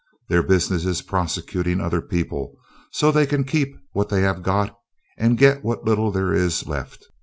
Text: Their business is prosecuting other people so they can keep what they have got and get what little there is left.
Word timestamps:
Their 0.29 0.41
business 0.41 0.83
is 0.83 1.03
prosecuting 1.03 1.79
other 1.79 2.01
people 2.01 2.57
so 2.91 3.11
they 3.11 3.27
can 3.27 3.43
keep 3.43 3.77
what 3.91 4.09
they 4.09 4.21
have 4.23 4.41
got 4.41 4.75
and 5.15 5.37
get 5.37 5.63
what 5.63 5.85
little 5.85 6.09
there 6.11 6.33
is 6.33 6.65
left. 6.65 7.05